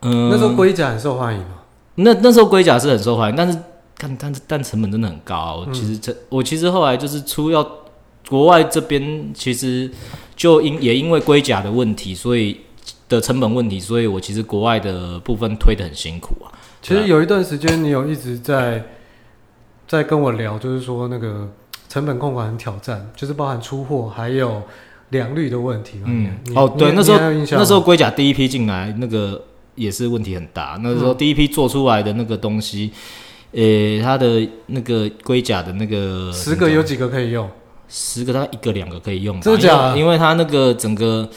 [0.02, 1.54] 嗯，那时候龟甲很受欢迎嘛？
[1.96, 3.58] 那那时候龟甲是很受欢迎，但是
[3.98, 5.66] 但但但成本真的很高。
[5.72, 7.68] 其实这、嗯、我其实后来就是出要
[8.28, 9.90] 国外这边，其实
[10.36, 12.60] 就因也因为龟甲的问题，所以。
[13.12, 16.48] 的成本问题，所以我其实国外的部分推的很辛苦啊。
[16.80, 18.82] 其实有一段时间，你有一直在
[19.86, 21.48] 在跟我聊，就是说那个
[21.88, 24.62] 成本控管很挑战，就是包含出货还有
[25.10, 26.00] 良率的问题。
[26.04, 29.40] 嗯，哦，对，那时候那时候龟甲第一批进来，那个
[29.74, 30.78] 也是问题很大。
[30.82, 32.90] 那时候第一批做出来的那个东西，
[33.52, 37.48] 呃、嗯欸，它的那个龟甲的那个十个有几个可以用？
[37.88, 39.98] 十个它一个两个可以用，真的假的？
[39.98, 41.28] 因为它那个整个。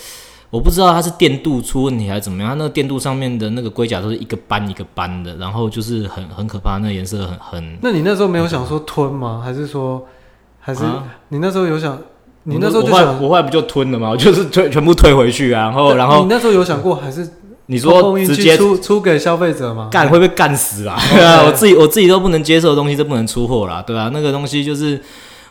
[0.49, 7.77] 我不知道它是电镀出问题还是怎么样，它那个电镀上面的那个龟甲都是一个斑一个斑的，然后就是很很可怕，那颜色很很。
[7.81, 9.41] 那你那时候没有想说吞吗？
[9.43, 10.05] 还是说，
[10.60, 10.84] 还是
[11.29, 11.97] 你那时候有想？
[12.43, 14.10] 你那时候就想，我后来不就吞了吗？
[14.12, 17.27] 我就是退全部退回去啊，然后然后你那时候有想过还是
[17.65, 19.89] 你说直接出出给消费者吗？
[19.91, 20.95] 干会被干死啊！
[21.12, 25.01] 对啊，我自己我自己都不能接受的东西，都不能出货啦，对啊，那个东西就是。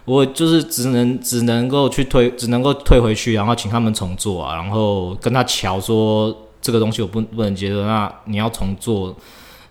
[0.04, 9.16] 我就是只能只能够去退，只能够退回去，然后请他们重做啊，然后跟他瞧说这个东西我不不能接受，那你要重做，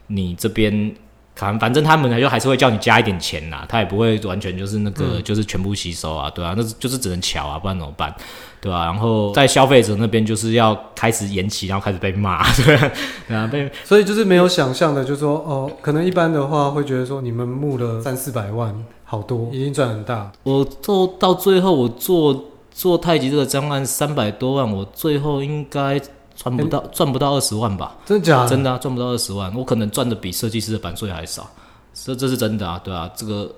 [0.07, 0.95] 你这边
[1.35, 8.11] 反反正他们呢就还是会叫你加一点钱啦，他也不会完全就是那个、嗯、就是全部吸收啊，对啊，那就是只能瞧啊，不然怎么办，
[8.59, 8.85] 对吧、啊？
[8.85, 12.91] 然后在消费者那边就是要开始延期，然后开始被骂，对啊，
[13.27, 18.83] 对啊，被所以就是没有想象的，就是说哦，可能一般的话会觉得说你们募了三四百万。
[19.13, 20.31] 好多，已经赚很大。
[20.41, 26.01] 我做到最后，我做做太极这个专案三百多万，我最后应该
[26.35, 27.95] 赚不到赚、欸、不到二十万吧？
[28.07, 28.49] 真的假的？
[28.49, 31.47] 真的啊，赚不到二十万，我可能赚的比设计师的版税还少。
[31.93, 33.53] 这这是真的啊，对啊，这个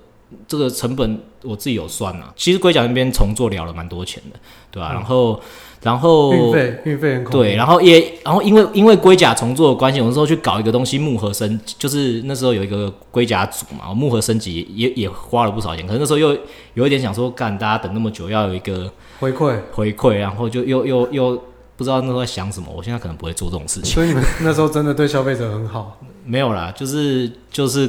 [0.48, 2.32] 这个成本我自己有算啊。
[2.36, 4.38] 其实龟甲那边重做了了蛮多钱的，
[4.70, 5.40] 对吧、然后。
[5.82, 15.86] 然后运费运费很贵，对，然后也然后因为因为龟甲重做的关系，有时候去搞一个东西木盒升，就是那时候有一个龟甲组嘛，木盒升级也也花了不少钱。
[15.86, 16.36] 可是那时候又
[16.74, 21.40] 有一点想说，干大家等那么久要有一个回馈回馈，然后就又又又
[21.76, 22.66] 不知道那时候在想什么。
[22.74, 23.94] 我现在可能不会做这种事情。
[23.94, 26.00] 所以你们那时候真的对消费者很好？
[26.24, 27.88] 没有啦，就是就是。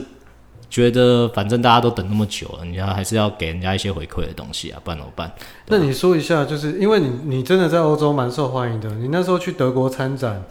[0.69, 5.31] 觉得反正大家都等那么久了，你要还是要给人家一些回馈的东西啊，不然怎么办？
[5.67, 10.43] 那你说一下，就是因为你你真的在欧洲蛮受欢迎的，你那时候去德国参展，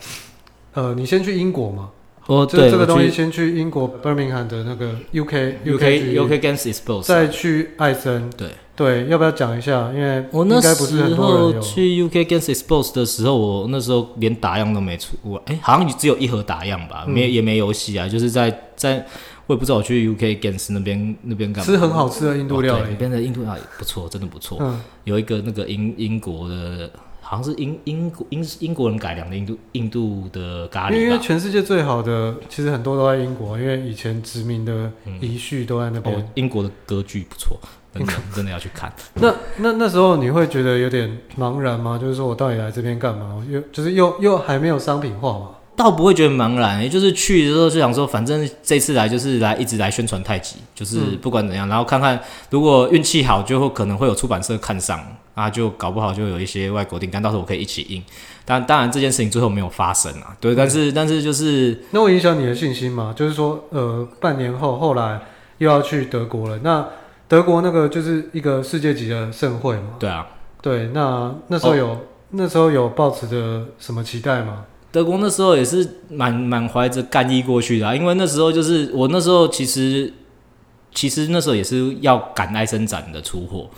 [0.73, 1.91] 呃，你先去英国吗？
[2.27, 8.29] 哦，这对，这个东西先去英国 Birmingham 的那个 UK UK UK Games Expo，再去艾森。
[8.31, 9.93] 对对，要不要讲一下？
[9.95, 19.07] 因为我那时候去 UK Games Expo 的时候，我那时候连打样都没出过，哎，好像只有一盒打样吧，没也没游戏啊，就是在在。
[19.47, 21.67] 我也不知道我去 UK Games 那边那边干嘛。
[21.67, 24.59] 吃很好吃的印度料理，那边的印度料理不错，真的不错。
[24.61, 30.97] 嗯，有一个那个英英国的，好像是英英国英英国人改良的印度印度的咖喱吧。
[30.97, 36.15] 因为全世界最好的其实很多都在英国，因为以前殖民的遗绪都在那边。
[36.15, 37.57] 哦，英国的歌剧不错，
[37.95, 38.93] 真的真的要去看。
[39.15, 41.97] 那那那时候你会觉得有点茫然吗？
[41.97, 43.45] 就是说我到底来这边干嘛？
[43.49, 45.51] 又就是又又还没有商品化嘛？
[45.77, 54.99] 倒不会觉得茫然，也就是去的时候就想说，反正这次来就是来一直来宣传太极，就是不管怎样，然后看看如果运气好，就会可能会有出版社看上，
[55.35, 58.03] 啊，就搞不好就有一些外国订单，到时候我可以一起印。
[58.47, 63.13] 但当然这件事情最后没有发生啊，对，但是但是就是那会影响你的信心吗？
[63.15, 65.21] 就是说，呃，半年后后来
[65.59, 66.87] 又要去德国了，那
[67.29, 69.97] 德国那个就是一个世界级的盛会嘛？
[69.99, 70.27] 对啊，
[70.63, 71.99] 对，那那时候有、哦、
[72.31, 74.65] 那时候有抱持着什么期待吗？
[74.97, 80.11] 德国那时候也是满满怀着干意过去的，啊，因为那时候就是我那时候其实
[80.95, 83.69] 其实那时候也是要赶艾森展的出货，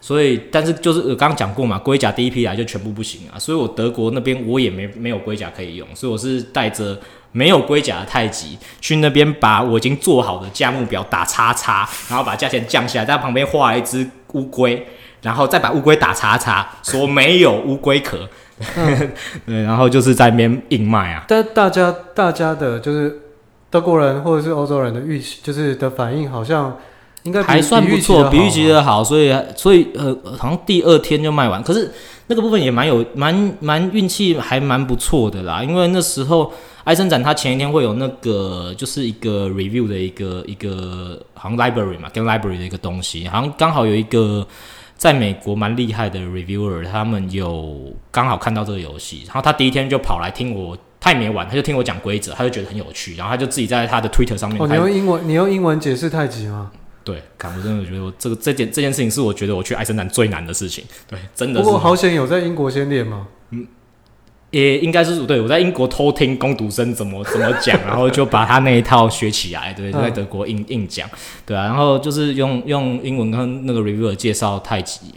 [0.00, 7.00] 所以但是就是我刚刚讲过嘛，龟甲第一批来就全部不行啊，所以我德国那边我也没没有龟甲可以用，所以我是带着
[7.34, 14.86] 没有龟甲的太极去那边把我已经做好的价目表打叉叉，然后把价钱降下来，在旁边画了一只乌龟，
[15.20, 18.28] 然后再把乌龟打叉叉，说没有乌龟壳。
[19.44, 21.24] 对，然后就是在那边硬卖啊。
[21.26, 23.20] 但大家大家的，就是
[23.68, 26.78] 德国人或者是欧洲人的预期，就是的反应，好像
[27.24, 29.04] 应该还算不错，比预期的好。
[29.04, 31.62] 所以，所以呃，好像第二天就卖完。
[31.62, 31.90] 可是
[32.28, 35.62] 那个部分也蛮有蛮蛮运气，还蛮不错的啦。
[35.62, 36.52] 因为那时候
[36.84, 44.46] 艾森展，他前一天会有那个就是一个 review 的一个一个好像 library 嘛，跟 library 的一个东西，好像刚好有一个。
[44.96, 54.62] 在美国蛮厉害的 reviewer，他们有刚好看到这个游戏，然后他第一天就跑来听我，他也没玩，他就听我讲规则，他就觉得很有趣，然后他就自己在他的 Twitter 上面。
[54.62, 56.70] 哦，你用英文，你用英文解释太极吗？
[57.04, 60.82] 对，我真的觉得我这个这件这件事情是我觉得我去爱森兰最难的事情。
[61.06, 61.64] 对，真的是。
[61.64, 63.28] 不过好险有在英国先练吗？
[63.50, 63.66] 嗯。
[64.50, 71.10] 也应该是对，我在英国偷听工读生怎么怎么讲，然后就把他那一套学起来，对，就在德国硬硬讲，
[71.44, 75.12] 对啊，然后就是用用英文跟那个 reviewer 介绍太极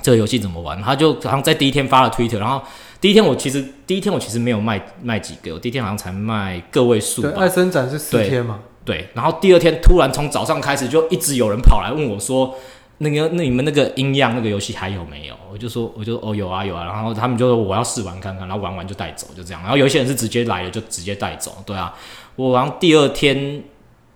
[0.00, 2.62] 这个游戏怎么玩，他就好像在第一天发了 Twitter，然后
[3.02, 7.20] 第一天我其实第一天我其实没有卖卖几个，我第一天好像才卖个位数。
[7.20, 8.60] 对，爱森展是四天嘛？
[8.84, 12.54] 对，然后第二天突然从早上开始就一直有人跑来问我说。
[12.98, 15.34] 那个，那你们那个音量那个游戏还有没有？
[15.50, 19.60] 我就说，我就哦有啊有啊，然后他们就说我要试玩看看，然后玩完就带走，就这样。
[19.62, 21.92] 然后有一些人是直接来了就直接带走，对啊。
[22.36, 23.64] 我好像第二天，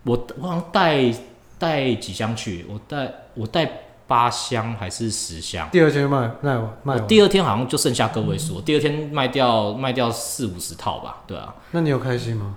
[0.04, 1.12] 我我好像带
[1.59, 3.68] 带几箱去，我带我带
[4.09, 5.68] 八箱还是十箱？
[5.71, 11.55] 第二天卖卖完卖完，第二天好像就剩下个位数，嗯、第二天卖掉卖掉四五十套吧，对啊。
[11.73, 12.57] 那你有开心吗？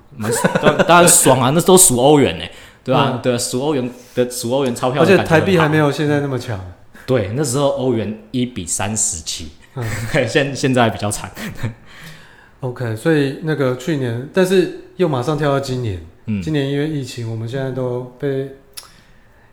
[0.61, 2.45] 当当然爽啊，那都数欧元呢。
[2.83, 6.59] 对啊，嗯、对，数欧元的数欧元钞票，而且台币还没有现在那么强。
[7.05, 9.51] 对，那时候欧元一比三十七，
[10.27, 11.29] 现现在比较惨。
[12.61, 16.01] OK，所以那个去年，但是又马上跳到今年。
[16.27, 18.49] 嗯，今年因为疫情，我们现在都被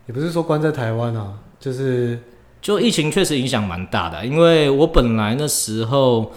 [0.05, 2.19] 也不是说关在台湾啊，就是
[2.61, 4.25] 就疫情确实影响蛮大的。
[4.25, 6.31] 因为我本来那时候，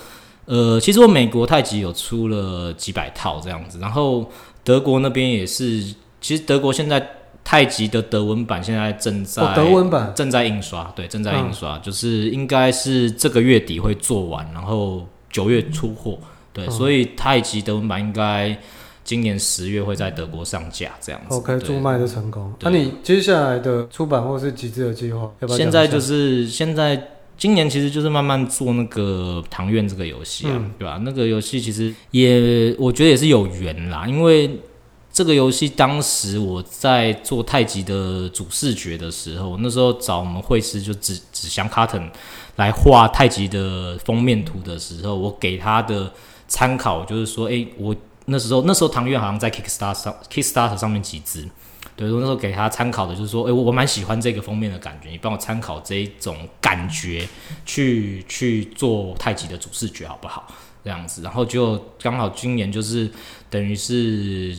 [0.44, 4.30] 呃，其实我美国太极有出了几百套这样子，然后
[4.62, 5.94] 德国那边也是。
[6.24, 7.04] 其实德国现在
[7.42, 16.16] 太极的德文版现在正在、哦、德文版正在印刷，对，正在印刷，嗯、就是应该是这个月底会做完，然后九月出货，
[16.52, 18.56] 对，嗯、所以太极德文版应该
[19.04, 21.34] 今年十月会在德国上架，这样子。
[21.34, 22.52] OK，对，注卖的成功。
[22.60, 25.30] 那、啊、你接下来的出版或是集资的计划？
[25.40, 25.56] 要不要？
[25.56, 31.00] 现在就是现在今年其实就是慢慢做那个唐苑这个游戏啊，嗯、对吧？
[31.04, 34.50] 那个游戏其实也我觉得也是有缘啦，因为。
[35.14, 42.08] 这个游戏当时我在做太极的主视觉的时候，那时候找我们绘师就纸纸箱 carton
[42.56, 46.10] 来画太极的封面图的时候，我给他的
[46.48, 47.94] 参考就是说，诶，我
[48.26, 51.48] 那时候那时候唐院好像在 Kickstart 上 Kickstarter 上面集资，
[51.96, 57.28] 对，我那时候给他参考的就是说，诶，我我蛮喜欢这个封面的感觉，你帮我参考这一种感觉
[57.64, 60.46] 去去做太极的主视觉好不好？
[60.84, 63.10] 这样子，然后就刚好今年就是
[63.48, 64.56] 等于是。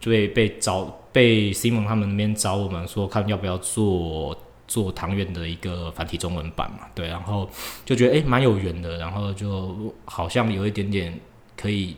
[0.00, 4.36] 对，被找被 Simon 他们那边找我们说，看要不要做
[4.68, 6.80] 做唐苑的一个繁体中文版嘛？
[6.94, 7.48] 对，然后
[7.86, 11.18] 就觉得诶蛮有缘的，然后就好像有一点点
[11.56, 11.96] 可以，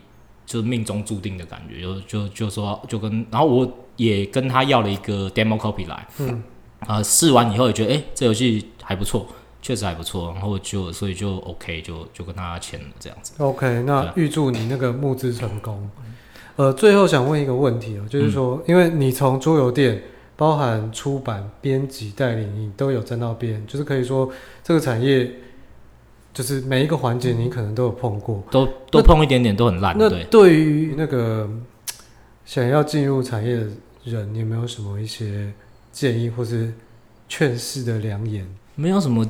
[0.55, 6.41] 就是命中注定的感觉，就就就说就跟，然后我也跟他要了一个 demo copy 来，嗯，
[6.87, 9.27] 啊试完以后也觉得诶这游戏还不错，
[9.61, 13.33] 确实还不错，然后就所以就 OK 就就跟他签了这样子。
[13.39, 15.91] OK，那预祝你那个募资成功。
[16.55, 20.01] 呃，最后想问一个问题哦，就是说，嗯、因为你从桌游店，
[20.37, 24.31] 包含出版、编辑、代理，你都有沾到边，就是可以说
[24.63, 25.29] 这个产业，
[26.35, 29.97] 就是每一个环节你可能都有碰过，都都碰一点点，都很烂。
[29.99, 31.49] 那对于那个
[32.45, 33.67] 想要进入产业的
[34.05, 35.51] 人，你有没有什么一些
[35.93, 36.75] 建议或是
[37.29, 38.47] 劝世的良言？
[38.75, 39.27] 没有什么，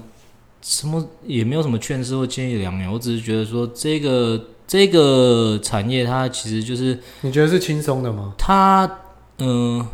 [0.60, 4.42] 什么也没有什么劝世或建议的良言，我只是觉得说这个。
[4.66, 8.32] 这个产业它其实就是，你觉得是轻松的吗？
[8.38, 8.86] 它，
[9.36, 9.86] 嗯、呃，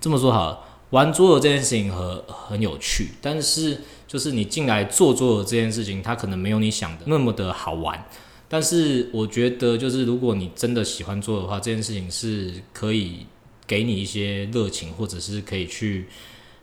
[0.00, 0.58] 这么说好了，
[0.90, 3.78] 玩桌游这件事情很很有趣，但是
[4.14, 8.00] 就是你进来做桌游这件事情，它可能没有你想的那么的好玩。
[8.48, 13.26] 但是我觉得，就是如果你真的喜欢做的话，这件事情是可以
[13.66, 16.06] 给你一些热情，或者是可以去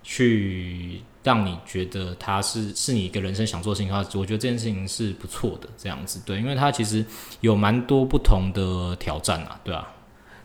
[0.02, 1.02] 去。
[1.24, 7.06] 让你觉得它是是你一个人生想做的事情的话，我觉得这件事情是不错的，这样子对，因为它其实
[7.42, 9.88] 有蛮多不同的挑战啊，对啊。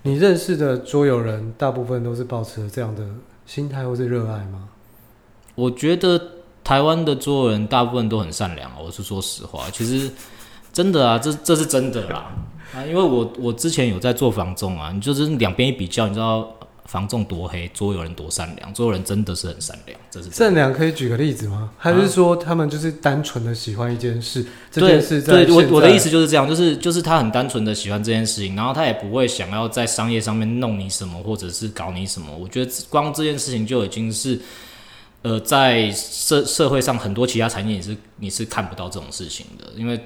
[0.03, 3.09] 你认识的桌游人，大部分都是保持这样的
[3.47, 4.69] 心态或是热爱吗？
[5.55, 6.36] 我觉得
[6.67, 10.11] 台湾的桌游人大部分都很善良，我是说实话，其实
[10.73, 12.27] 真的啊，这这是真的啦
[12.75, 16.53] 啊，因为我我之前有在做房仲啊，你就是两边一比较，你知道。
[16.87, 18.73] 房仲多黑，桌游人多善良。
[18.73, 20.73] 桌游人真的是很善良，这是善良。
[20.73, 21.69] 可以举个例子吗？
[21.77, 24.41] 还是说他们就是单纯的喜欢一件事？
[24.43, 32.33] 啊、这件事对，对我我的意思就是这样，就是就是他很单纯的喜欢这件事情，然后他也不会想要在商业上面弄你什么，或者是搞你什么。
[32.37, 34.41] 我觉得光这件事情就已经是，
[35.23, 40.01] 呃，在社社会上很多其他产业你是你是看不到这种事情的，因为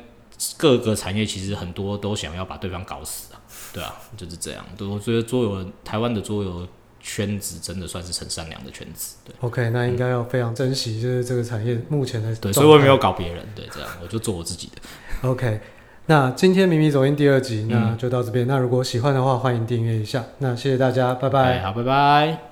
[0.56, 3.40] 各个产业其实很多都想要把对方搞死啊。
[3.72, 4.64] 对啊，就是这样。
[4.76, 6.66] 对，我觉得桌游台湾的桌游
[6.98, 9.16] 圈子真的算是很善良的圈子。
[9.24, 12.34] 对，OK，那应该要非常珍惜，就是这个产业目前的。
[12.36, 13.46] 对，所以我也没有搞别人。
[13.54, 15.28] 对，这样我就做我自己的。
[15.28, 15.60] OK，
[16.06, 18.44] 那今天迷迷走音第二集，那就到这边。
[18.46, 20.24] 嗯、那如果喜欢的话，欢迎订阅一下。
[20.38, 21.62] 那谢谢大家，拜拜。
[21.62, 22.49] 好，拜拜。